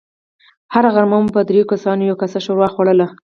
[0.73, 3.07] هره غرمه مو په دريو کسانو يوه کاسه ښوروا خوړله.